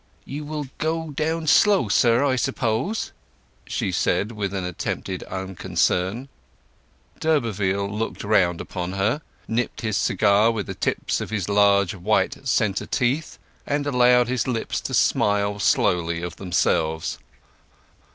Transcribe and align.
"You 0.25 0.45
will 0.45 0.65
go 0.79 1.11
down 1.11 1.45
slow, 1.45 1.87
sir, 1.87 2.25
I 2.25 2.35
suppose?" 2.35 3.11
she 3.67 3.91
said 3.91 4.31
with 4.31 4.51
attempted 4.51 5.21
unconcern. 5.25 6.27
D'Urberville 7.19 7.87
looked 7.87 8.23
round 8.23 8.59
upon 8.61 8.93
her, 8.93 9.21
nipped 9.47 9.81
his 9.81 9.97
cigar 9.97 10.49
with 10.49 10.65
the 10.65 10.73
tips 10.73 11.21
of 11.21 11.29
his 11.29 11.47
large 11.47 11.93
white 11.93 12.47
centre 12.47 12.87
teeth, 12.87 13.37
and 13.67 13.85
allowed 13.85 14.27
his 14.27 14.47
lips 14.47 14.81
to 14.81 14.95
smile 14.95 15.59
slowly 15.59 16.23
of 16.23 16.37
themselves. 16.37 17.19